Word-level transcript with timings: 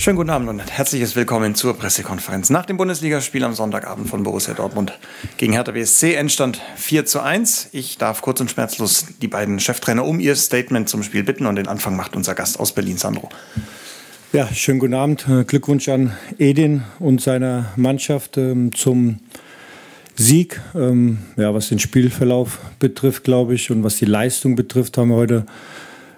Schönen 0.00 0.16
guten 0.16 0.30
Abend 0.30 0.48
und 0.48 0.60
herzliches 0.60 1.14
Willkommen 1.14 1.54
zur 1.54 1.76
Pressekonferenz 1.76 2.48
nach 2.48 2.64
dem 2.64 2.78
Bundesligaspiel 2.78 3.44
am 3.44 3.52
Sonntagabend 3.52 4.08
von 4.08 4.22
Borussia 4.22 4.54
Dortmund 4.54 4.98
gegen 5.36 5.52
Hertha 5.52 5.72
BSC. 5.72 6.14
Endstand 6.14 6.58
4 6.76 7.04
zu 7.04 7.20
1. 7.20 7.68
Ich 7.72 7.98
darf 7.98 8.22
kurz 8.22 8.40
und 8.40 8.50
schmerzlos 8.50 9.08
die 9.20 9.28
beiden 9.28 9.60
Cheftrainer 9.60 10.06
um 10.06 10.18
ihr 10.18 10.36
Statement 10.36 10.88
zum 10.88 11.02
Spiel 11.02 11.22
bitten 11.22 11.44
und 11.44 11.56
den 11.56 11.68
Anfang 11.68 11.96
macht 11.96 12.16
unser 12.16 12.34
Gast 12.34 12.58
aus 12.58 12.72
Berlin, 12.72 12.96
Sandro. 12.96 13.28
Ja, 14.32 14.48
schönen 14.54 14.78
guten 14.78 14.94
Abend. 14.94 15.26
Glückwunsch 15.46 15.86
an 15.90 16.14
Edin 16.38 16.82
und 16.98 17.20
seiner 17.20 17.66
Mannschaft 17.76 18.38
ähm, 18.38 18.74
zum 18.74 19.18
Sieg. 20.16 20.62
Ähm, 20.74 21.18
ja, 21.36 21.52
was 21.52 21.68
den 21.68 21.78
Spielverlauf 21.78 22.58
betrifft, 22.78 23.22
glaube 23.22 23.52
ich, 23.52 23.70
und 23.70 23.84
was 23.84 23.98
die 23.98 24.06
Leistung 24.06 24.56
betrifft, 24.56 24.96
haben 24.96 25.10
wir 25.10 25.16
heute 25.16 25.44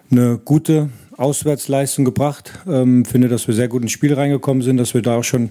eine 0.09 0.39
gute 0.39 0.89
Auswärtsleistung 1.23 2.05
gebracht. 2.05 2.53
Ähm, 2.69 3.05
finde, 3.05 3.29
dass 3.29 3.47
wir 3.47 3.55
sehr 3.55 3.69
gut 3.69 3.83
ins 3.83 3.93
Spiel 3.93 4.13
reingekommen 4.13 4.63
sind, 4.63 4.77
dass 4.77 4.95
wir 4.95 5.03
da 5.03 5.19
auch 5.19 5.25
schon 5.25 5.51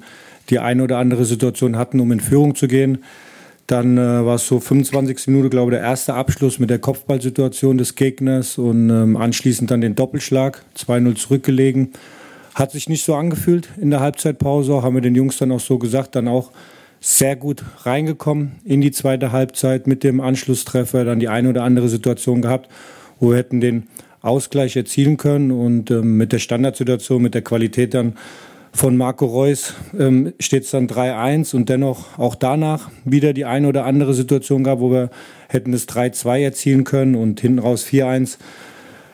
die 0.49 0.59
eine 0.59 0.84
oder 0.84 0.97
andere 0.97 1.25
Situation 1.25 1.77
hatten, 1.77 1.99
um 1.99 2.11
in 2.11 2.20
Führung 2.20 2.55
zu 2.55 2.67
gehen. 2.67 2.99
Dann 3.67 3.97
äh, 3.97 4.25
war 4.25 4.35
es 4.35 4.47
so 4.47 4.59
25. 4.59 5.27
Minute, 5.27 5.49
glaube 5.49 5.71
ich, 5.71 5.77
der 5.77 5.88
erste 5.88 6.13
Abschluss 6.13 6.59
mit 6.59 6.70
der 6.70 6.80
Kopfballsituation 6.80 7.77
des 7.77 7.95
Gegners 7.95 8.57
und 8.57 8.89
ähm, 8.89 9.16
anschließend 9.16 9.71
dann 9.71 9.81
den 9.81 9.95
Doppelschlag, 9.95 10.63
2-0 10.77 11.16
zurückgelegen. 11.16 11.94
Hat 12.53 12.72
sich 12.72 12.89
nicht 12.89 13.05
so 13.05 13.16
angefühlt 13.16 13.69
in 13.80 13.91
der 13.91 14.02
Halbzeitpause, 14.02 14.83
haben 14.83 14.95
wir 14.95 15.02
den 15.02 15.16
Jungs 15.16 15.38
dann 15.38 15.53
auch 15.53 15.61
so 15.61 15.77
gesagt, 15.77 16.16
dann 16.16 16.27
auch 16.27 16.52
sehr 16.99 17.35
gut 17.35 17.63
reingekommen 17.83 18.59
in 18.66 18.81
die 18.81 18.91
zweite 18.91 19.31
Halbzeit 19.31 19.88
mit 19.88 20.03
dem 20.03 20.19
Anschlusstreffer, 20.19 21.05
dann 21.05 21.19
die 21.19 21.30
eine 21.30 21.49
oder 21.49 21.63
andere 21.63 21.88
Situation 21.88 22.41
gehabt, 22.41 22.69
wo 23.19 23.30
wir 23.30 23.38
hätten 23.38 23.61
den 23.61 23.88
Ausgleich 24.21 24.75
erzielen 24.75 25.17
können. 25.17 25.52
Und 25.52 25.91
ähm, 25.91 26.17
mit 26.17 26.31
der 26.31 26.39
Standardsituation, 26.39 27.21
mit 27.21 27.34
der 27.34 27.41
Qualität 27.41 27.93
dann 27.93 28.16
von 28.73 28.95
Marco 28.95 29.25
Reus 29.25 29.73
ähm, 29.99 30.34
steht 30.39 30.63
es 30.63 30.71
dann 30.71 30.88
3-1 30.88 31.55
und 31.55 31.70
dennoch 31.70 32.17
auch 32.17 32.36
danach 32.36 32.89
wieder 33.03 33.33
die 33.33 33.45
eine 33.45 33.67
oder 33.67 33.86
andere 33.86 34.14
Situation 34.14 34.64
gab, 34.64 34.80
wo 34.80 34.92
wir 34.92 35.09
hätten 35.49 35.72
das 35.73 35.88
3-2 35.88 36.39
erzielen 36.39 36.83
können 36.83 37.16
und 37.16 37.42
hinten 37.42 37.59
raus 37.59 37.86
4-1. 37.86 38.38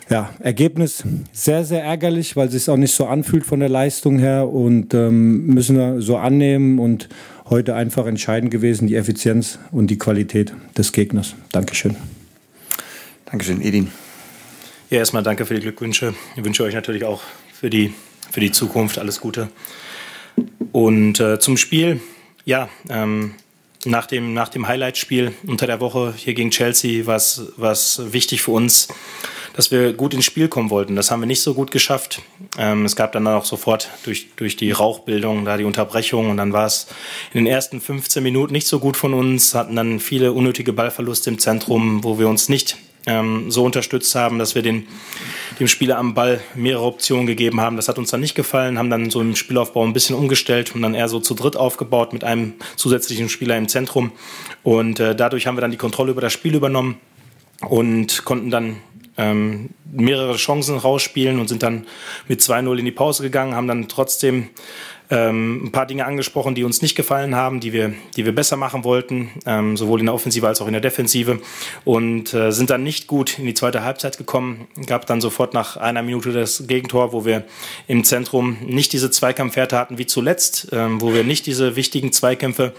Ja, 0.09 0.29
Ergebnis 0.39 1.03
sehr, 1.33 1.65
sehr 1.65 1.83
ärgerlich, 1.83 2.35
weil 2.35 2.47
es 2.47 2.53
sich 2.53 2.69
auch 2.69 2.77
nicht 2.77 2.93
so 2.93 3.07
anfühlt 3.07 3.45
von 3.45 3.59
der 3.59 3.67
Leistung 3.67 4.19
her 4.19 4.47
und 4.47 4.93
ähm, 4.93 5.47
müssen 5.47 5.75
wir 5.75 6.01
so 6.01 6.17
annehmen 6.17 6.79
und 6.79 7.09
heute 7.49 7.75
einfach 7.75 8.05
entscheidend 8.05 8.51
gewesen, 8.51 8.87
die 8.87 8.95
Effizienz 8.95 9.59
und 9.71 9.87
die 9.87 9.97
Qualität 9.97 10.53
des 10.77 10.93
Gegners. 10.93 11.35
Dankeschön. 11.51 11.95
Dankeschön, 13.25 13.61
Edin. 13.61 13.89
Ja, 14.89 14.99
erstmal 14.99 15.21
danke 15.21 15.45
für 15.45 15.53
die 15.53 15.59
Glückwünsche. 15.59 16.13
Ich 16.37 16.45
wünsche 16.45 16.63
euch 16.63 16.73
natürlich 16.73 17.03
auch 17.03 17.21
für 17.51 17.69
die, 17.69 17.93
für 18.31 18.39
die 18.39 18.53
Zukunft 18.53 18.97
alles 18.97 19.19
Gute. 19.19 19.49
Und 20.71 21.19
äh, 21.19 21.39
zum 21.39 21.57
Spiel, 21.57 21.99
ja, 22.45 22.69
ähm, 22.89 23.33
nach 23.83 24.05
dem, 24.05 24.33
nach 24.33 24.47
dem 24.47 24.65
Highlight-Spiel 24.65 25.33
unter 25.45 25.67
der 25.67 25.81
Woche 25.81 26.13
hier 26.15 26.33
gegen 26.33 26.51
Chelsea 26.51 27.05
war 27.05 27.17
es 27.17 28.01
wichtig 28.13 28.41
für 28.41 28.51
uns, 28.51 28.87
dass 29.53 29.71
wir 29.71 29.91
gut 29.91 30.13
ins 30.13 30.23
Spiel 30.23 30.47
kommen 30.47 30.69
wollten. 30.69 30.95
Das 30.95 31.11
haben 31.11 31.19
wir 31.19 31.27
nicht 31.27 31.41
so 31.41 31.53
gut 31.53 31.69
geschafft. 31.69 32.21
Ähm, 32.57 32.85
es 32.85 32.95
gab 32.95 33.11
dann 33.11 33.27
auch 33.27 33.43
sofort 33.43 33.89
durch, 34.05 34.29
durch 34.37 34.55
die 34.55 34.71
Rauchbildung 34.71 35.43
da 35.43 35.57
die 35.57 35.65
Unterbrechung 35.65 36.29
und 36.29 36.37
dann 36.37 36.53
war 36.53 36.65
es 36.65 36.87
in 37.33 37.43
den 37.43 37.51
ersten 37.51 37.81
15 37.81 38.23
Minuten 38.23 38.53
nicht 38.53 38.67
so 38.67 38.79
gut 38.79 38.95
von 38.95 39.13
uns, 39.13 39.53
hatten 39.53 39.75
dann 39.75 39.99
viele 39.99 40.31
unnötige 40.31 40.71
Ballverluste 40.71 41.29
im 41.29 41.39
Zentrum, 41.39 42.05
wo 42.05 42.19
wir 42.19 42.29
uns 42.29 42.47
nicht 42.47 42.77
ähm, 43.07 43.49
so 43.49 43.63
unterstützt 43.63 44.13
haben, 44.13 44.37
dass 44.37 44.53
wir 44.53 44.61
den, 44.61 44.87
dem 45.59 45.67
Spieler 45.67 45.97
am 45.97 46.13
Ball 46.13 46.41
mehrere 46.53 46.83
Optionen 46.83 47.25
gegeben 47.25 47.61
haben. 47.61 47.77
Das 47.77 47.87
hat 47.87 47.97
uns 47.97 48.11
dann 48.11 48.19
nicht 48.19 48.35
gefallen, 48.35 48.77
haben 48.77 48.89
dann 48.89 49.09
so 49.09 49.21
im 49.21 49.35
Spielaufbau 49.35 49.83
ein 49.83 49.93
bisschen 49.93 50.15
umgestellt 50.15 50.75
und 50.75 50.81
dann 50.83 50.93
eher 50.93 51.07
so 51.07 51.19
zu 51.19 51.33
dritt 51.33 51.55
aufgebaut 51.55 52.13
mit 52.13 52.23
einem 52.23 52.53
zusätzlichen 52.75 53.29
Spieler 53.29 53.57
im 53.57 53.67
Zentrum. 53.67 54.11
Und 54.61 54.99
äh, 54.99 55.15
dadurch 55.15 55.47
haben 55.47 55.57
wir 55.57 55.61
dann 55.61 55.71
die 55.71 55.77
Kontrolle 55.77 56.11
über 56.11 56.21
das 56.21 56.33
Spiel 56.33 56.53
übernommen 56.53 56.97
und 57.61 58.25
konnten 58.25 58.51
dann 58.51 58.77
ähm, 59.17 59.69
mehrere 59.91 60.35
Chancen 60.35 60.77
rausspielen 60.77 61.39
und 61.39 61.47
sind 61.47 61.63
dann 61.63 61.85
mit 62.27 62.41
2-0 62.41 62.77
in 62.77 62.85
die 62.85 62.91
Pause 62.91 63.23
gegangen, 63.23 63.55
haben 63.55 63.67
dann 63.67 63.87
trotzdem 63.87 64.49
ähm, 65.09 65.65
ein 65.65 65.71
paar 65.71 65.85
Dinge 65.85 66.05
angesprochen, 66.05 66.55
die 66.55 66.63
uns 66.63 66.81
nicht 66.81 66.95
gefallen 66.95 67.35
haben, 67.35 67.59
die 67.59 67.71
wir, 67.71 67.93
die 68.15 68.25
wir 68.25 68.35
besser 68.35 68.57
machen 68.57 68.83
wollten, 68.83 69.31
ähm, 69.45 69.77
sowohl 69.77 69.99
in 69.99 70.05
der 70.07 70.15
Offensive 70.15 70.47
als 70.47 70.61
auch 70.61 70.67
in 70.67 70.73
der 70.73 70.81
Defensive 70.81 71.39
und 71.85 72.33
äh, 72.33 72.51
sind 72.51 72.69
dann 72.69 72.83
nicht 72.83 73.07
gut 73.07 73.39
in 73.39 73.45
die 73.45 73.53
zweite 73.53 73.83
Halbzeit 73.83 74.17
gekommen. 74.17 74.67
Gab 74.85 75.05
dann 75.05 75.21
sofort 75.21 75.53
nach 75.53 75.77
einer 75.77 76.03
Minute 76.03 76.33
das 76.33 76.67
Gegentor, 76.67 77.13
wo 77.13 77.25
wir 77.25 77.45
im 77.87 78.03
Zentrum 78.03 78.57
nicht 78.65 78.91
diese 78.91 79.09
Zweikampfwerte 79.09 79.77
hatten 79.77 79.97
wie 79.97 80.05
zuletzt, 80.05 80.69
ähm, 80.71 80.99
wo 80.99 81.13
wir 81.13 81.23
nicht 81.23 81.45
diese 81.45 81.75
wichtigen 81.75 82.11
Zweikämpfe 82.11 82.73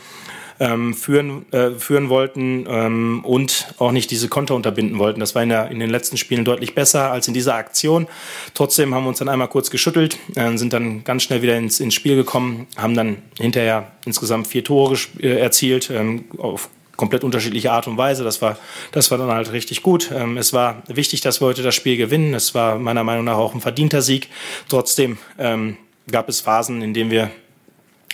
ähm, 0.60 0.94
führen, 0.94 1.50
äh, 1.52 1.70
führen 1.72 2.08
wollten 2.08 2.66
ähm, 2.68 3.24
und 3.24 3.74
auch 3.78 3.92
nicht 3.92 4.10
diese 4.10 4.28
Konter 4.28 4.54
unterbinden 4.54 4.98
wollten. 4.98 5.20
Das 5.20 5.34
war 5.34 5.42
in, 5.42 5.48
der, 5.48 5.70
in 5.70 5.78
den 5.78 5.90
letzten 5.90 6.16
Spielen 6.16 6.44
deutlich 6.44 6.74
besser 6.74 7.10
als 7.10 7.28
in 7.28 7.34
dieser 7.34 7.54
Aktion. 7.54 8.08
Trotzdem 8.54 8.94
haben 8.94 9.04
wir 9.04 9.08
uns 9.08 9.18
dann 9.18 9.28
einmal 9.28 9.48
kurz 9.48 9.70
geschüttelt, 9.70 10.18
äh, 10.34 10.56
sind 10.56 10.72
dann 10.72 11.04
ganz 11.04 11.22
schnell 11.22 11.42
wieder 11.42 11.56
ins, 11.56 11.80
ins 11.80 11.94
Spiel 11.94 12.16
gekommen, 12.16 12.66
haben 12.76 12.94
dann 12.94 13.18
hinterher 13.38 13.92
insgesamt 14.04 14.46
vier 14.46 14.64
Tore 14.64 14.96
äh, 15.20 15.38
erzielt, 15.38 15.90
ähm, 15.90 16.24
auf 16.38 16.70
komplett 16.96 17.22
unterschiedliche 17.24 17.70
Art 17.70 17.86
und 17.86 17.96
Weise. 17.96 18.24
Das 18.24 18.42
war, 18.42 18.58
das 18.92 19.10
war 19.10 19.18
dann 19.18 19.30
halt 19.30 19.52
richtig 19.52 19.82
gut. 19.82 20.10
Ähm, 20.12 20.36
es 20.36 20.52
war 20.52 20.82
wichtig, 20.88 21.20
dass 21.20 21.40
wir 21.40 21.46
heute 21.46 21.62
das 21.62 21.74
Spiel 21.74 21.96
gewinnen. 21.96 22.34
Es 22.34 22.54
war 22.54 22.78
meiner 22.78 23.04
Meinung 23.04 23.24
nach 23.24 23.36
auch 23.36 23.54
ein 23.54 23.60
verdienter 23.60 24.02
Sieg. 24.02 24.28
Trotzdem 24.68 25.16
ähm, 25.38 25.76
gab 26.10 26.28
es 26.28 26.40
Phasen, 26.40 26.82
in 26.82 26.92
denen 26.92 27.10
wir 27.10 27.30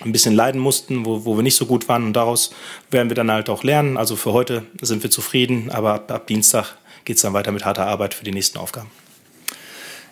ein 0.03 0.13
bisschen 0.13 0.35
leiden 0.35 0.61
mussten, 0.61 1.05
wo, 1.05 1.25
wo 1.25 1.37
wir 1.37 1.43
nicht 1.43 1.57
so 1.57 1.67
gut 1.67 1.89
waren. 1.89 2.05
Und 2.05 2.15
daraus 2.15 2.51
werden 2.91 3.09
wir 3.11 3.15
dann 3.15 3.31
halt 3.31 3.49
auch 3.49 3.63
lernen. 3.63 3.97
Also 3.97 4.17
für 4.17 4.33
heute 4.33 4.65
sind 4.81 5.03
wir 5.03 5.11
zufrieden, 5.11 5.71
aber 5.71 5.95
ab, 5.95 6.11
ab 6.11 6.27
Dienstag 6.27 6.77
geht 7.05 7.17
es 7.17 7.23
dann 7.23 7.33
weiter 7.33 7.53
mit 7.53 7.65
harter 7.65 7.87
Arbeit 7.87 8.15
für 8.15 8.25
die 8.25 8.33
nächsten 8.33 8.59
Aufgaben. 8.59 8.91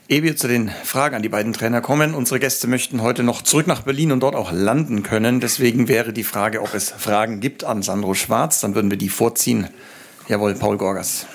Ehe 0.09 0.23
wir 0.23 0.37
zu 0.37 0.47
den 0.47 0.71
Fragen 0.85 1.15
an 1.15 1.23
die 1.23 1.29
beiden 1.29 1.53
Trainer 1.53 1.81
kommen, 1.81 2.15
unsere 2.15 2.39
Gäste 2.39 2.67
möchten 2.67 3.03
heute 3.03 3.23
noch 3.23 3.41
zurück 3.43 3.67
nach 3.67 3.83
Berlin 3.83 4.13
und 4.13 4.21
dort 4.21 4.35
auch 4.35 4.53
landen 4.53 5.03
können. 5.03 5.41
Deswegen 5.41 5.89
wäre 5.89 6.13
die 6.13 6.25
Frage, 6.25 6.61
ob 6.61 6.75
es 6.75 6.91
Fragen 6.91 7.41
gibt 7.41 7.65
an 7.65 7.83
Sandro 7.83 8.15
Schwarz. 8.15 8.61
Dann 8.61 8.75
würden 8.75 8.91
wir 8.91 8.99
die 8.99 9.09
vorziehen. 9.09 9.69
Jawohl, 10.29 10.55
Paul 10.55 10.77
Gorgas. 10.77 11.27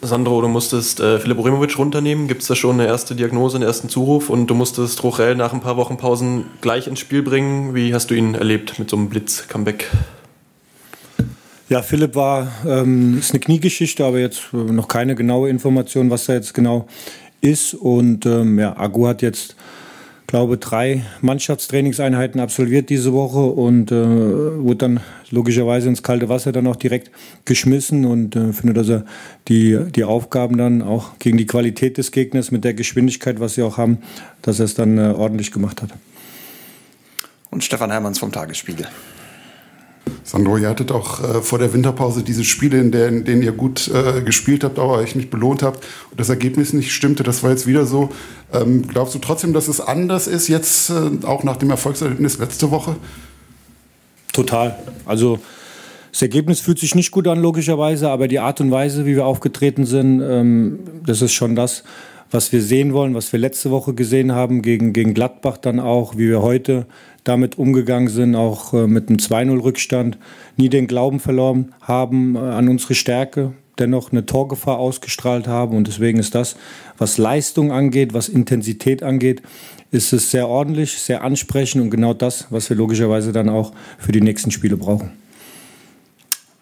Sandro, 0.00 0.40
du 0.40 0.46
musstest 0.46 1.00
äh, 1.00 1.18
Philipp 1.18 1.38
Orimovic 1.38 1.76
runternehmen. 1.76 2.28
Gibt 2.28 2.42
es 2.42 2.48
da 2.48 2.54
schon 2.54 2.74
eine 2.78 2.86
erste 2.86 3.16
Diagnose, 3.16 3.56
einen 3.56 3.66
ersten 3.66 3.88
Zuruf? 3.88 4.30
Und 4.30 4.46
du 4.46 4.54
musstest 4.54 5.02
Rochel 5.02 5.34
nach 5.34 5.52
ein 5.52 5.60
paar 5.60 5.76
Wochen 5.76 5.96
Pausen 5.96 6.44
gleich 6.60 6.86
ins 6.86 7.00
Spiel 7.00 7.22
bringen. 7.22 7.74
Wie 7.74 7.92
hast 7.92 8.10
du 8.10 8.14
ihn 8.14 8.34
erlebt 8.34 8.78
mit 8.78 8.90
so 8.90 8.96
einem 8.96 9.08
Blitz-Comeback? 9.08 9.90
Ja, 11.68 11.82
Philipp 11.82 12.14
war, 12.14 12.46
ähm, 12.64 13.18
ist 13.18 13.32
eine 13.32 13.40
Kniegeschichte, 13.40 14.04
aber 14.04 14.20
jetzt 14.20 14.42
äh, 14.52 14.56
noch 14.56 14.86
keine 14.86 15.16
genaue 15.16 15.50
Information, 15.50 16.10
was 16.10 16.26
da 16.26 16.34
jetzt 16.34 16.54
genau 16.54 16.86
ist. 17.40 17.74
Und 17.74 18.24
ähm, 18.24 18.56
ja, 18.58 18.78
Agu 18.78 19.08
hat 19.08 19.20
jetzt 19.20 19.56
glaube, 20.28 20.58
drei 20.58 21.04
Mannschaftstrainingseinheiten 21.22 22.40
absolviert 22.40 22.90
diese 22.90 23.12
Woche 23.12 23.40
und 23.40 23.90
äh, 23.90 23.94
wurde 23.96 24.76
dann 24.76 25.00
logischerweise 25.30 25.88
ins 25.88 26.02
kalte 26.02 26.28
Wasser 26.28 26.52
dann 26.52 26.66
auch 26.66 26.76
direkt 26.76 27.10
geschmissen 27.46 28.04
und 28.04 28.36
äh, 28.36 28.52
finde, 28.52 28.74
dass 28.74 28.90
er 28.90 29.04
die, 29.48 29.78
die 29.94 30.04
Aufgaben 30.04 30.58
dann 30.58 30.82
auch 30.82 31.18
gegen 31.18 31.38
die 31.38 31.46
Qualität 31.46 31.96
des 31.96 32.12
Gegners 32.12 32.50
mit 32.50 32.62
der 32.62 32.74
Geschwindigkeit, 32.74 33.40
was 33.40 33.54
sie 33.54 33.62
auch 33.62 33.78
haben, 33.78 33.98
dass 34.42 34.60
er 34.60 34.66
es 34.66 34.74
dann 34.74 34.98
äh, 34.98 35.14
ordentlich 35.16 35.50
gemacht 35.50 35.82
hat. 35.82 35.90
Und 37.50 37.64
Stefan 37.64 37.90
Hermanns 37.90 38.18
vom 38.18 38.30
Tagesspiegel. 38.30 38.86
Sandro, 40.28 40.58
ihr 40.58 40.68
hattet 40.68 40.92
auch 40.92 41.22
äh, 41.22 41.40
vor 41.40 41.58
der 41.58 41.72
Winterpause 41.72 42.22
diese 42.22 42.44
Spiele, 42.44 42.78
in, 42.78 42.92
der, 42.92 43.08
in 43.08 43.24
denen 43.24 43.40
ihr 43.40 43.52
gut 43.52 43.88
äh, 43.88 44.20
gespielt 44.20 44.62
habt, 44.62 44.78
aber 44.78 44.98
euch 44.98 45.14
nicht 45.14 45.30
belohnt 45.30 45.62
habt 45.62 45.82
und 46.10 46.20
das 46.20 46.28
Ergebnis 46.28 46.74
nicht 46.74 46.92
stimmte. 46.92 47.22
Das 47.22 47.42
war 47.42 47.50
jetzt 47.50 47.66
wieder 47.66 47.86
so. 47.86 48.10
Ähm, 48.52 48.86
glaubst 48.86 49.14
du 49.14 49.20
trotzdem, 49.20 49.54
dass 49.54 49.68
es 49.68 49.80
anders 49.80 50.26
ist 50.26 50.48
jetzt, 50.48 50.90
äh, 50.90 51.24
auch 51.24 51.44
nach 51.44 51.56
dem 51.56 51.70
Erfolgserlebnis 51.70 52.36
letzte 52.36 52.70
Woche? 52.70 52.96
Total. 54.34 54.78
Also 55.06 55.38
das 56.12 56.20
Ergebnis 56.20 56.60
fühlt 56.60 56.78
sich 56.78 56.94
nicht 56.94 57.10
gut 57.10 57.26
an, 57.26 57.40
logischerweise, 57.40 58.10
aber 58.10 58.28
die 58.28 58.38
Art 58.38 58.60
und 58.60 58.70
Weise, 58.70 59.06
wie 59.06 59.16
wir 59.16 59.24
aufgetreten 59.24 59.86
sind, 59.86 60.20
ähm, 60.20 60.80
das 61.06 61.22
ist 61.22 61.32
schon 61.32 61.56
das, 61.56 61.84
was 62.30 62.52
wir 62.52 62.62
sehen 62.62 62.92
wollen, 62.92 63.14
was 63.14 63.32
wir 63.32 63.40
letzte 63.40 63.70
Woche 63.70 63.94
gesehen 63.94 64.32
haben, 64.32 64.62
gegen, 64.62 64.92
gegen 64.92 65.14
Gladbach 65.14 65.56
dann 65.56 65.80
auch, 65.80 66.14
wie 66.14 66.28
wir 66.28 66.42
heute 66.42 66.86
damit 67.24 67.58
umgegangen 67.58 68.08
sind, 68.08 68.34
auch 68.34 68.72
äh, 68.72 68.86
mit 68.86 69.08
einem 69.08 69.18
2-0-Rückstand, 69.18 70.18
nie 70.56 70.68
den 70.68 70.86
Glauben 70.86 71.20
verloren 71.20 71.74
haben 71.80 72.36
äh, 72.36 72.38
an 72.38 72.68
unsere 72.68 72.94
Stärke, 72.94 73.52
dennoch 73.78 74.12
eine 74.12 74.26
Torgefahr 74.26 74.78
ausgestrahlt 74.78 75.46
haben. 75.46 75.76
Und 75.76 75.86
deswegen 75.86 76.18
ist 76.18 76.34
das, 76.34 76.56
was 76.96 77.18
Leistung 77.18 77.72
angeht, 77.72 78.14
was 78.14 78.28
Intensität 78.28 79.02
angeht, 79.02 79.42
ist 79.90 80.12
es 80.12 80.30
sehr 80.30 80.48
ordentlich, 80.48 80.98
sehr 80.98 81.22
ansprechend 81.22 81.82
und 81.82 81.90
genau 81.90 82.12
das, 82.12 82.46
was 82.50 82.68
wir 82.68 82.76
logischerweise 82.76 83.32
dann 83.32 83.48
auch 83.48 83.72
für 83.98 84.12
die 84.12 84.20
nächsten 84.20 84.50
Spiele 84.50 84.76
brauchen. 84.76 85.12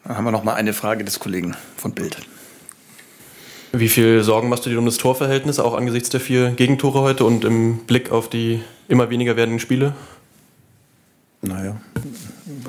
Dann 0.05 0.17
haben 0.17 0.23
wir 0.23 0.31
noch 0.31 0.43
mal 0.43 0.53
eine 0.53 0.71
Frage 0.71 1.03
des 1.03 1.19
Kollegen 1.19 1.55
von 1.75 1.91
Bild. 1.91 2.17
Wie 3.79 3.89
viel 3.89 4.23
Sorgen 4.23 4.49
machst 4.49 4.65
du 4.65 4.71
dir 4.71 4.79
um 4.79 4.85
das 4.85 4.97
Torverhältnis, 4.97 5.59
auch 5.59 5.75
angesichts 5.75 6.09
der 6.09 6.19
vier 6.19 6.49
Gegentore 6.49 7.01
heute 7.01 7.25
und 7.25 7.45
im 7.45 7.77
Blick 7.85 8.11
auf 8.11 8.27
die 8.27 8.61
immer 8.87 9.11
weniger 9.11 9.35
werdenden 9.35 9.59
Spiele? 9.59 9.93
Naja, 11.43 11.79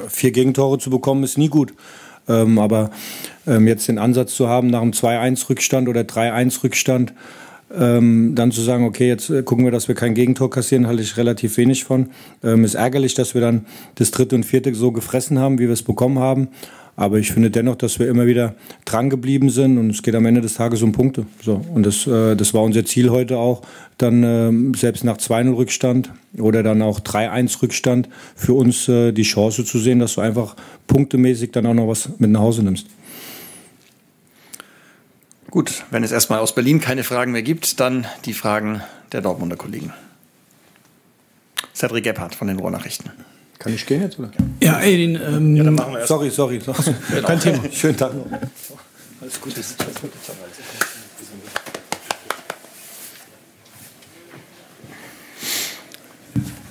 vier 0.09 0.33
Gegentore 0.33 0.79
zu 0.79 0.91
bekommen 0.91 1.25
ist 1.25 1.39
nie 1.39 1.49
gut. 1.49 1.73
Ähm, 2.29 2.59
aber 2.59 2.91
ähm, 3.47 3.67
jetzt 3.67 3.89
den 3.89 3.99
Ansatz 3.99 4.35
zu 4.35 4.49
haben 4.49 4.69
nach 4.69 4.83
einem 4.83 4.91
2-1-Rückstand 4.91 5.89
oder 5.89 6.03
3-1-Rückstand, 6.03 7.15
ähm, 7.75 8.35
dann 8.35 8.53
zu 8.53 8.61
sagen, 8.61 8.85
okay, 8.85 9.09
jetzt 9.09 9.31
äh, 9.31 9.43
gucken 9.43 9.65
wir, 9.65 9.73
dass 9.73 9.89
wir 9.89 9.95
kein 9.95 10.15
Gegentor 10.15 10.51
kassieren, 10.51 10.87
halte 10.87 11.03
ich 11.03 11.17
relativ 11.17 11.57
wenig 11.57 11.85
von. 11.85 12.11
Ähm, 12.43 12.65
ist 12.65 12.75
ärgerlich, 12.75 13.15
dass 13.15 13.33
wir 13.35 13.41
dann 13.41 13.65
das 13.95 14.11
dritte 14.11 14.37
und 14.37 14.45
vierte 14.45 14.75
so 14.75 14.93
gefressen 14.93 15.39
haben, 15.39 15.59
wie 15.59 15.67
wir 15.67 15.73
es 15.73 15.83
bekommen 15.83 16.19
haben. 16.19 16.49
Aber 16.99 17.19
ich 17.19 17.31
finde 17.31 17.49
dennoch, 17.49 17.77
dass 17.77 18.00
wir 18.00 18.09
immer 18.09 18.27
wieder 18.27 18.56
dran 18.85 19.09
geblieben 19.09 19.50
sind 19.50 19.79
und 19.79 19.89
es 19.89 20.03
geht 20.03 20.17
am 20.17 20.27
Ende 20.27 20.41
des 20.41 20.55
Tages 20.55 20.83
um 20.83 20.91
Punkte. 20.91 21.27
So. 21.41 21.65
Und 21.73 21.87
das, 21.87 22.09
äh, 22.09 22.35
das 22.35 22.55
war 22.55 22.65
unser 22.65 22.85
Ziel 22.85 23.11
heute 23.11 23.39
auch, 23.39 23.62
dann 23.99 24.25
äh, 24.25 24.77
selbst 24.77 25.05
nach 25.05 25.17
2-0 25.17 25.56
Rückstand 25.56 26.11
oder 26.37 26.65
dann 26.65 26.83
auch 26.83 26.99
3-1 26.99 27.62
Rückstand 27.62 28.09
für 28.35 28.55
uns 28.55 28.89
äh, 28.89 29.12
die 29.12 29.23
Chance 29.23 29.65
zu 29.65 29.79
sehen, 29.79 30.00
dass 30.00 30.17
du 30.17 30.23
einfach 30.23 30.56
punktemäßig 30.89 31.53
dann 31.53 31.67
auch 31.67 31.75
noch 31.75 31.87
was 31.87 32.09
mit 32.19 32.31
nach 32.31 32.41
Hause 32.41 32.65
nimmst. 32.65 32.89
Gut, 35.53 35.85
wenn 35.93 36.03
es 36.03 36.11
erstmal 36.11 36.41
aus 36.41 36.53
Berlin 36.53 36.81
keine 36.81 37.05
Fragen 37.05 37.31
mehr 37.31 37.43
gibt, 37.43 37.79
dann 37.79 38.09
die 38.25 38.33
Fragen 38.33 38.83
der 39.12 39.21
Dortmunder 39.21 39.56
Kollegen. 39.56 39.93
Cedric 41.77 42.03
Gebhardt 42.03 42.35
von 42.35 42.49
den 42.49 42.59
Ruhrnachrichten. 42.59 43.12
Kann 43.59 43.75
ich 43.75 43.87
gehen 43.87 44.03
jetzt? 44.03 44.19
Oder? 44.19 44.31
Ja, 44.63 44.81
Edin. 44.81 45.17
Ähm, 45.17 45.57
ja, 45.57 45.65
dann 45.65 45.75
machen 45.75 45.93
wir 45.93 45.99
erst. 45.99 46.09
Sorry, 46.09 46.31
sorry. 46.31 46.61
sorry. 46.61 46.95
Kein 47.23 47.41
Thema. 47.41 47.59
Schönen 47.73 47.97
Tag 47.97 48.15
noch. 48.15 48.27
Alles 49.21 49.41
Gute. 49.41 49.61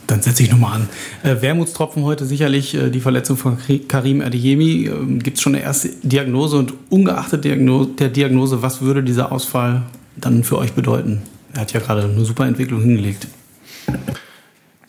Dann 0.07 0.21
setze 0.21 0.43
ich 0.43 0.49
nochmal 0.49 0.81
an. 0.81 0.89
Äh, 1.23 1.41
Wermutstropfen 1.41 2.03
heute 2.03 2.25
sicherlich 2.25 2.73
äh, 2.73 2.89
die 2.89 3.01
Verletzung 3.01 3.35
von 3.35 3.57
Karim 3.89 4.21
Adeyemi. 4.21 4.85
Ähm, 4.85 5.19
Gibt 5.21 5.37
es 5.37 5.43
schon 5.43 5.55
eine 5.55 5.63
erste 5.63 5.89
Diagnose 5.89 6.57
und 6.57 6.73
ungeachtet 6.89 7.43
Diagnose, 7.43 7.89
der 7.99 8.07
Diagnose, 8.07 8.61
was 8.61 8.81
würde 8.81 9.03
dieser 9.03 9.33
Ausfall 9.33 9.83
dann 10.15 10.45
für 10.45 10.57
euch 10.57 10.71
bedeuten? 10.71 11.23
Er 11.53 11.61
hat 11.61 11.73
ja 11.73 11.81
gerade 11.81 12.03
eine 12.03 12.23
super 12.23 12.47
Entwicklung 12.47 12.81
hingelegt. 12.81 13.27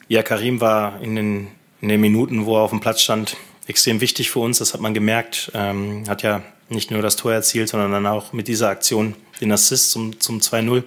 Ja, 0.06 0.22
Karim 0.22 0.60
war 0.60 1.02
in 1.02 1.16
den 1.16 1.48
in 1.80 1.88
den 1.88 2.00
Minuten, 2.00 2.46
wo 2.46 2.56
er 2.56 2.62
auf 2.62 2.70
dem 2.70 2.80
Platz 2.80 3.00
stand, 3.00 3.36
extrem 3.66 4.00
wichtig 4.00 4.30
für 4.30 4.40
uns. 4.40 4.58
Das 4.58 4.74
hat 4.74 4.80
man 4.80 4.94
gemerkt. 4.94 5.50
Ähm, 5.54 6.04
hat 6.08 6.22
ja 6.22 6.42
nicht 6.68 6.90
nur 6.90 7.02
das 7.02 7.16
Tor 7.16 7.32
erzielt, 7.32 7.68
sondern 7.68 7.92
dann 7.92 8.06
auch 8.06 8.32
mit 8.32 8.48
dieser 8.48 8.68
Aktion 8.68 9.14
den 9.40 9.52
Assist 9.52 9.90
zum, 9.90 10.20
zum 10.20 10.40
2-0 10.40 10.84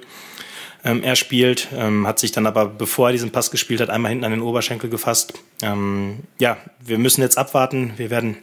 ähm, 0.83 1.03
er 1.03 1.15
spielt, 1.15 1.67
ähm, 1.75 2.07
hat 2.07 2.19
sich 2.19 2.31
dann 2.31 2.47
aber, 2.47 2.65
bevor 2.65 3.09
er 3.09 3.11
diesen 3.11 3.31
Pass 3.31 3.51
gespielt 3.51 3.81
hat, 3.81 3.89
einmal 3.89 4.09
hinten 4.09 4.25
an 4.25 4.31
den 4.31 4.41
Oberschenkel 4.41 4.89
gefasst. 4.89 5.33
Ähm, 5.61 6.19
ja, 6.39 6.57
wir 6.79 6.97
müssen 6.97 7.21
jetzt 7.21 7.37
abwarten. 7.37 7.93
Wir 7.97 8.09
werden 8.09 8.37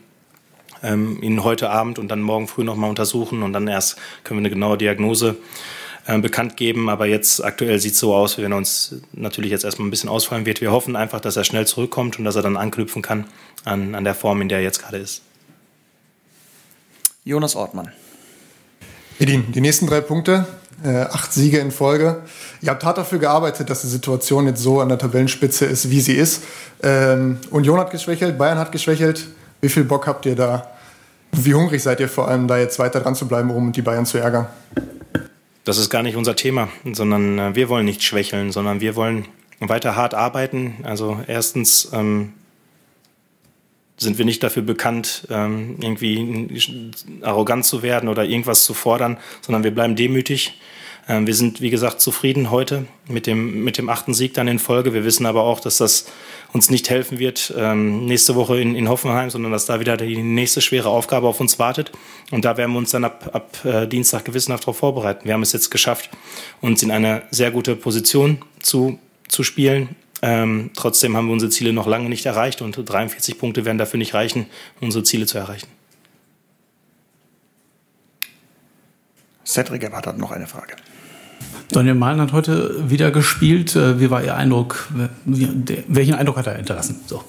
ähm, 0.82 1.20
ihn 1.22 1.42
heute 1.42 1.70
Abend 1.70 1.98
und 1.98 2.08
dann 2.08 2.22
morgen 2.22 2.46
früh 2.46 2.62
nochmal 2.62 2.90
untersuchen 2.90 3.42
und 3.42 3.52
dann 3.52 3.66
erst 3.66 3.98
können 4.22 4.38
wir 4.38 4.42
eine 4.42 4.50
genaue 4.50 4.78
Diagnose 4.78 5.36
äh, 6.08 6.18
bekannt 6.18 6.56
geben. 6.56 6.88
Aber 6.88 7.04
jetzt 7.04 7.44
aktuell 7.44 7.78
sieht 7.78 7.92
es 7.92 7.98
so 7.98 8.14
aus, 8.14 8.38
wie 8.38 8.42
wenn 8.42 8.52
er 8.52 8.58
uns 8.58 8.96
natürlich 9.12 9.50
jetzt 9.50 9.64
erstmal 9.64 9.86
ein 9.86 9.90
bisschen 9.90 10.08
ausfallen 10.08 10.46
wird. 10.46 10.62
Wir 10.62 10.72
hoffen 10.72 10.96
einfach, 10.96 11.20
dass 11.20 11.36
er 11.36 11.44
schnell 11.44 11.66
zurückkommt 11.66 12.18
und 12.18 12.24
dass 12.24 12.34
er 12.34 12.40
dann 12.42 12.56
anknüpfen 12.56 13.02
kann 13.02 13.26
an, 13.64 13.94
an 13.94 14.04
der 14.04 14.14
Form, 14.14 14.40
in 14.40 14.48
der 14.48 14.58
er 14.58 14.64
jetzt 14.64 14.80
gerade 14.80 14.96
ist. 14.96 15.20
Jonas 17.24 17.54
Ortmann. 17.54 17.92
Edin, 19.18 19.52
die 19.52 19.60
nächsten 19.60 19.86
drei 19.86 20.00
Punkte, 20.00 20.46
äh, 20.82 21.02
acht 21.02 21.30
Siege 21.30 21.58
in 21.58 21.70
Folge. 21.70 22.22
Ihr 22.62 22.70
habt 22.70 22.84
hart 22.84 22.96
dafür 22.96 23.18
gearbeitet, 23.18 23.68
dass 23.68 23.82
die 23.82 23.88
Situation 23.88 24.46
jetzt 24.46 24.62
so 24.62 24.80
an 24.80 24.88
der 24.88 24.96
Tabellenspitze 24.96 25.66
ist, 25.66 25.90
wie 25.90 26.00
sie 26.00 26.14
ist. 26.14 26.42
Ähm, 26.82 27.38
Union 27.50 27.78
hat 27.78 27.90
geschwächelt, 27.90 28.38
Bayern 28.38 28.56
hat 28.56 28.72
geschwächelt. 28.72 29.26
Wie 29.60 29.68
viel 29.68 29.84
Bock 29.84 30.06
habt 30.06 30.24
ihr 30.24 30.36
da? 30.36 30.70
Wie 31.32 31.52
hungrig 31.52 31.82
seid 31.82 32.00
ihr 32.00 32.08
vor 32.08 32.28
allem, 32.28 32.48
da 32.48 32.56
jetzt 32.56 32.78
weiter 32.78 33.00
dran 33.00 33.14
zu 33.14 33.28
bleiben, 33.28 33.50
um 33.50 33.72
die 33.72 33.82
Bayern 33.82 34.06
zu 34.06 34.16
ärgern? 34.16 34.46
Das 35.68 35.76
ist 35.76 35.90
gar 35.90 36.02
nicht 36.02 36.16
unser 36.16 36.34
Thema, 36.34 36.70
sondern 36.94 37.38
äh, 37.38 37.54
wir 37.54 37.68
wollen 37.68 37.84
nicht 37.84 38.02
schwächeln, 38.02 38.52
sondern 38.52 38.80
wir 38.80 38.96
wollen 38.96 39.26
weiter 39.60 39.96
hart 39.96 40.14
arbeiten. 40.14 40.76
Also 40.82 41.20
erstens 41.26 41.90
ähm, 41.92 42.32
sind 43.98 44.16
wir 44.16 44.24
nicht 44.24 44.42
dafür 44.42 44.62
bekannt, 44.62 45.26
ähm, 45.28 45.76
irgendwie 45.82 46.90
arrogant 47.20 47.66
zu 47.66 47.82
werden 47.82 48.08
oder 48.08 48.24
irgendwas 48.24 48.64
zu 48.64 48.72
fordern, 48.72 49.18
sondern 49.42 49.62
wir 49.62 49.70
bleiben 49.70 49.94
demütig. 49.94 50.58
Ähm, 51.06 51.26
wir 51.26 51.34
sind, 51.34 51.60
wie 51.60 51.68
gesagt, 51.68 52.00
zufrieden 52.00 52.50
heute 52.50 52.86
mit 53.06 53.26
dem, 53.26 53.62
mit 53.62 53.76
dem 53.76 53.90
achten 53.90 54.14
Sieg 54.14 54.32
dann 54.32 54.48
in 54.48 54.58
Folge. 54.58 54.94
Wir 54.94 55.04
wissen 55.04 55.26
aber 55.26 55.42
auch, 55.42 55.60
dass 55.60 55.76
das 55.76 56.06
uns 56.52 56.70
nicht 56.70 56.88
helfen 56.90 57.18
wird 57.18 57.52
ähm, 57.56 58.06
nächste 58.06 58.34
Woche 58.34 58.60
in, 58.60 58.74
in 58.74 58.88
Hoffenheim, 58.88 59.30
sondern 59.30 59.52
dass 59.52 59.66
da 59.66 59.80
wieder 59.80 59.96
die 59.96 60.22
nächste 60.22 60.60
schwere 60.60 60.88
Aufgabe 60.88 61.26
auf 61.28 61.40
uns 61.40 61.58
wartet. 61.58 61.92
Und 62.30 62.44
da 62.44 62.56
werden 62.56 62.72
wir 62.72 62.78
uns 62.78 62.90
dann 62.90 63.04
ab, 63.04 63.30
ab 63.32 63.64
äh, 63.64 63.86
Dienstag 63.86 64.24
gewissenhaft 64.24 64.64
darauf 64.64 64.78
vorbereiten. 64.78 65.26
Wir 65.26 65.34
haben 65.34 65.42
es 65.42 65.52
jetzt 65.52 65.70
geschafft, 65.70 66.10
uns 66.60 66.82
in 66.82 66.90
eine 66.90 67.22
sehr 67.30 67.50
gute 67.50 67.76
Position 67.76 68.42
zu, 68.60 68.98
zu 69.28 69.42
spielen. 69.42 69.96
Ähm, 70.22 70.70
trotzdem 70.74 71.16
haben 71.16 71.26
wir 71.26 71.32
unsere 71.32 71.50
Ziele 71.50 71.72
noch 71.72 71.86
lange 71.86 72.08
nicht 72.08 72.26
erreicht 72.26 72.62
und 72.62 72.72
43 72.72 73.38
Punkte 73.38 73.64
werden 73.64 73.78
dafür 73.78 73.98
nicht 73.98 74.14
reichen, 74.14 74.46
unsere 74.80 75.04
Ziele 75.04 75.26
zu 75.26 75.38
erreichen. 75.38 75.68
Cedric 79.46 79.82
Ebert 79.82 80.06
hat 80.06 80.18
noch 80.18 80.32
eine 80.32 80.46
Frage. 80.46 80.76
Daniel 81.70 81.94
Mahlen 81.94 82.20
hat 82.20 82.32
heute 82.32 82.90
wieder 82.90 83.10
gespielt. 83.10 83.76
Äh, 83.76 84.00
wie 84.00 84.10
war 84.10 84.22
Ihr 84.22 84.34
Eindruck? 84.34 84.88
Welchen 85.24 86.14
Eindruck 86.14 86.38
hat 86.38 86.46
er 86.46 86.56
hinterlassen? 86.56 87.00
So. 87.06 87.22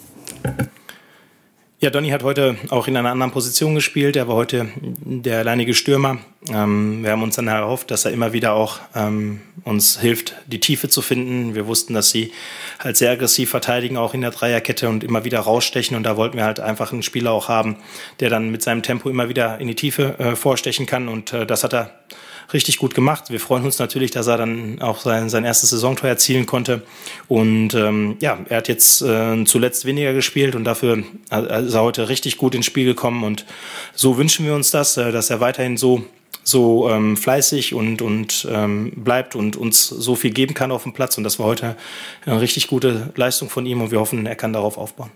Ja, 1.81 1.89
Donny 1.89 2.09
hat 2.09 2.23
heute 2.23 2.57
auch 2.71 2.89
in 2.89 2.97
einer 2.97 3.09
anderen 3.09 3.31
Position 3.31 3.73
gespielt. 3.73 4.17
Er 4.17 4.27
war 4.27 4.35
heute 4.35 4.67
der 4.83 5.39
alleinige 5.39 5.73
Stürmer. 5.73 6.17
Ähm, 6.49 7.03
wir 7.03 7.11
haben 7.11 7.23
uns 7.23 7.37
dann 7.37 7.47
erhofft, 7.47 7.89
dass 7.89 8.03
er 8.03 8.11
immer 8.11 8.33
wieder 8.33 8.51
auch 8.51 8.79
ähm, 8.95 9.39
uns 9.63 9.97
hilft, 9.97 10.35
die 10.47 10.59
Tiefe 10.59 10.89
zu 10.89 11.01
finden. 11.01 11.55
Wir 11.55 11.67
wussten, 11.67 11.93
dass 11.93 12.09
sie 12.09 12.33
halt 12.79 12.97
sehr 12.97 13.11
aggressiv 13.11 13.49
verteidigen, 13.49 13.95
auch 13.95 14.13
in 14.13 14.19
der 14.19 14.31
Dreierkette 14.31 14.89
und 14.89 15.05
immer 15.05 15.23
wieder 15.23 15.39
rausstechen. 15.39 15.95
Und 15.95 16.03
da 16.03 16.17
wollten 16.17 16.35
wir 16.35 16.43
halt 16.43 16.59
einfach 16.59 16.91
einen 16.91 17.01
Spieler 17.01 17.31
auch 17.31 17.47
haben, 17.47 17.77
der 18.19 18.29
dann 18.29 18.49
mit 18.49 18.61
seinem 18.61 18.83
Tempo 18.83 19.09
immer 19.09 19.29
wieder 19.29 19.59
in 19.59 19.67
die 19.67 19.75
Tiefe 19.75 20.19
äh, 20.19 20.35
vorstechen 20.35 20.85
kann. 20.85 21.07
Und 21.07 21.31
äh, 21.31 21.45
das 21.45 21.63
hat 21.63 21.73
er 21.73 21.91
richtig 22.53 22.77
gut 22.77 22.93
gemacht. 22.95 23.29
Wir 23.29 23.39
freuen 23.39 23.63
uns 23.63 23.79
natürlich, 23.79 24.11
dass 24.11 24.27
er 24.27 24.37
dann 24.37 24.81
auch 24.81 25.01
sein, 25.01 25.29
sein 25.29 25.45
erstes 25.45 25.69
Saisontor 25.69 26.09
erzielen 26.09 26.45
konnte. 26.45 26.83
Und 27.27 27.73
ähm, 27.73 28.17
ja, 28.19 28.39
er 28.47 28.57
hat 28.57 28.67
jetzt 28.67 29.01
äh, 29.01 29.43
zuletzt 29.45 29.85
weniger 29.85 30.13
gespielt 30.13 30.55
und 30.55 30.63
dafür 30.63 30.99
ist 30.99 31.73
er 31.73 31.81
heute 31.81 32.09
richtig 32.09 32.37
gut 32.37 32.55
ins 32.55 32.65
Spiel 32.65 32.85
gekommen. 32.85 33.23
Und 33.23 33.45
so 33.93 34.17
wünschen 34.17 34.45
wir 34.45 34.55
uns 34.55 34.71
das, 34.71 34.97
äh, 34.97 35.11
dass 35.11 35.29
er 35.29 35.39
weiterhin 35.39 35.77
so 35.77 36.03
so 36.43 36.89
ähm, 36.89 37.15
fleißig 37.15 37.73
und, 37.75 38.01
und 38.01 38.47
ähm, 38.49 38.91
bleibt 38.95 39.35
und 39.35 39.55
uns 39.55 39.87
so 39.87 40.15
viel 40.15 40.31
geben 40.31 40.55
kann 40.55 40.71
auf 40.71 40.83
dem 40.83 40.93
Platz. 40.93 41.17
Und 41.17 41.23
das 41.23 41.37
war 41.37 41.45
heute 41.45 41.75
eine 42.25 42.41
richtig 42.41 42.67
gute 42.67 43.11
Leistung 43.15 43.49
von 43.49 43.65
ihm 43.65 43.81
und 43.81 43.91
wir 43.91 43.99
hoffen, 43.99 44.25
er 44.25 44.35
kann 44.35 44.53
darauf 44.53 44.77
aufbauen. 44.77 45.11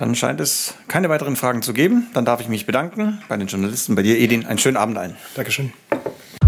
Dann 0.00 0.14
scheint 0.14 0.40
es 0.40 0.72
keine 0.88 1.10
weiteren 1.10 1.36
Fragen 1.36 1.60
zu 1.60 1.74
geben. 1.74 2.06
Dann 2.14 2.24
darf 2.24 2.40
ich 2.40 2.48
mich 2.48 2.64
bedanken 2.64 3.22
bei 3.28 3.36
den 3.36 3.48
Journalisten, 3.48 3.96
bei 3.96 4.02
dir, 4.02 4.18
Edin. 4.18 4.46
Einen 4.46 4.58
schönen 4.58 4.78
Abend 4.78 4.96
ein. 4.96 5.14
Dankeschön. 5.34 5.74